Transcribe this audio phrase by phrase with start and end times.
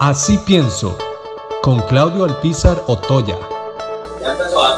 [0.00, 0.96] Así pienso,
[1.62, 3.36] con Claudio Alpizar Otoya.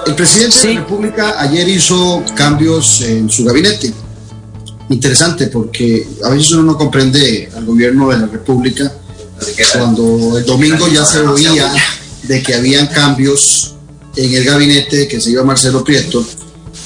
[0.05, 3.95] El presidente de la República ayer hizo cambios en su gabinete.
[4.89, 8.93] Interesante porque a veces uno no comprende al gobierno de la República
[9.75, 11.73] cuando el domingo ya se oía
[12.25, 13.77] de que habían cambios
[14.17, 16.27] en el gabinete que se iba Marcelo Prieto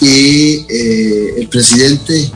[0.03, 2.31] y eh, el presidente,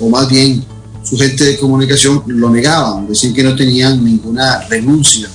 [0.00, 0.64] o más bien
[1.08, 5.28] su gente de comunicación, lo negaban, decían que no tenían ninguna renuncia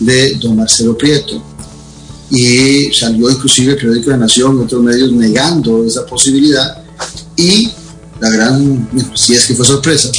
[0.00, 1.40] de don Marcelo Prieto.
[2.30, 6.82] Y salió inclusive el periódico de Nación y otros medios negando esa posibilidad.
[7.36, 7.70] Y
[8.20, 10.10] la gran, si es que fue sorpresa,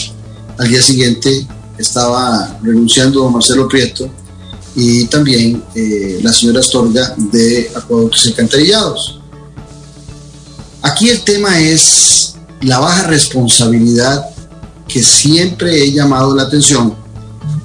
[0.57, 1.45] al día siguiente
[1.77, 4.09] estaba renunciando don Marcelo Prieto
[4.77, 9.19] y también eh, la señora Astorga de Acueductos Alcantarillados.
[10.81, 14.34] Aquí el tema es la baja responsabilidad
[14.87, 16.95] que siempre he llamado la atención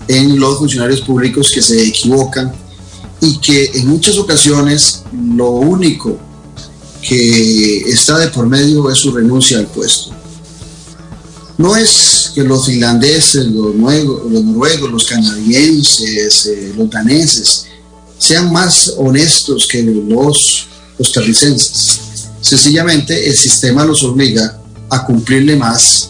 [0.09, 2.53] en los funcionarios públicos que se equivocan
[3.21, 6.19] y que en muchas ocasiones lo único
[7.03, 10.11] que está de por medio es su renuncia al puesto.
[11.59, 17.67] No es que los finlandeses, los, noruegos, los canadienses, eh, los daneses
[18.17, 22.01] sean más honestos que los costarricenses.
[22.41, 26.10] Sencillamente el sistema los obliga a cumplirle más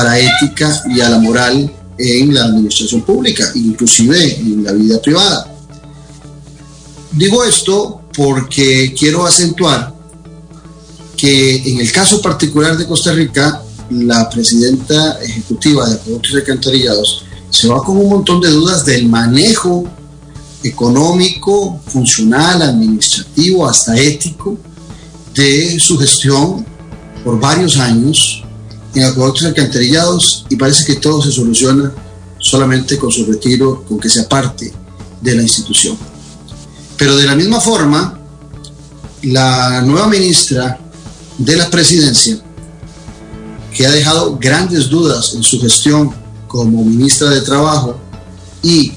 [0.00, 5.00] a la ética y a la moral en la administración pública, inclusive en la vida
[5.00, 5.52] privada.
[7.12, 9.94] Digo esto porque quiero acentuar
[11.16, 17.66] que en el caso particular de Costa Rica, la presidenta ejecutiva de Productos Alcantarillados se
[17.66, 19.84] va con un montón de dudas del manejo
[20.62, 24.58] económico, funcional, administrativo, hasta ético
[25.34, 26.64] de su gestión
[27.24, 28.44] por varios años
[28.98, 31.92] en acueductos alcantarillados y parece que todo se soluciona
[32.38, 34.72] solamente con su retiro, con que sea parte
[35.20, 35.98] de la institución.
[36.96, 38.16] Pero de la misma forma,
[39.22, 40.78] la nueva ministra
[41.36, 42.40] de la presidencia,
[43.74, 46.14] que ha dejado grandes dudas en su gestión
[46.48, 47.98] como ministra de Trabajo
[48.62, 48.92] y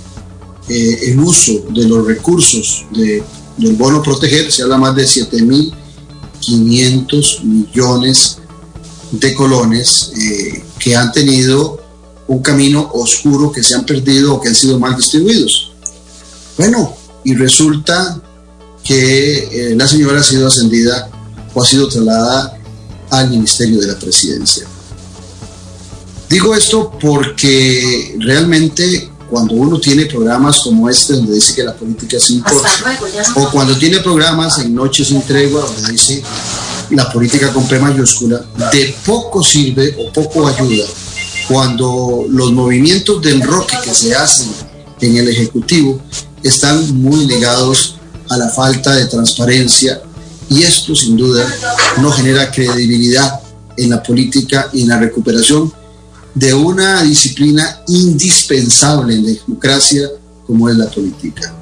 [0.67, 3.23] eh, el uso de los recursos de,
[3.57, 8.40] del bono proteger, se habla más de 7.500 millones
[9.11, 11.79] de colones eh, que han tenido
[12.27, 15.73] un camino oscuro, que se han perdido o que han sido mal distribuidos.
[16.57, 18.21] Bueno, y resulta
[18.83, 21.09] que eh, la señora ha sido ascendida
[21.53, 22.57] o ha sido trasladada
[23.09, 24.65] al Ministerio de la Presidencia.
[26.29, 32.17] Digo esto porque realmente cuando uno tiene programas como este donde dice que la política
[32.17, 32.79] es importante,
[33.35, 36.23] o cuando tiene programas en Noches sin Tregua donde dice
[36.91, 40.85] la política con P mayúscula, de poco sirve o poco ayuda
[41.47, 44.49] cuando los movimientos de enroque que se hacen
[44.99, 46.01] en el Ejecutivo
[46.43, 47.95] están muy ligados
[48.29, 50.01] a la falta de transparencia
[50.49, 51.45] y esto sin duda
[52.01, 53.41] no genera credibilidad
[53.77, 55.71] en la política y en la recuperación
[56.33, 60.09] de una disciplina indispensable en la democracia
[60.45, 61.53] como es la política.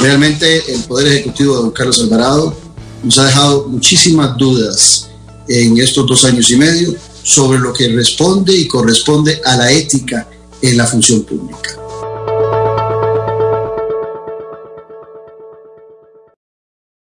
[0.00, 2.56] Realmente el Poder Ejecutivo de don Carlos Alvarado
[3.02, 5.08] nos ha dejado muchísimas dudas
[5.48, 10.28] en estos dos años y medio sobre lo que responde y corresponde a la ética
[10.60, 11.81] en la función pública.